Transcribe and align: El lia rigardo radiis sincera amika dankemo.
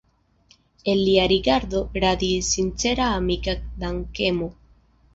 El 0.83 1.01
lia 1.09 1.27
rigardo 1.33 1.83
radiis 2.05 2.51
sincera 2.57 3.13
amika 3.21 3.57
dankemo. 3.85 4.53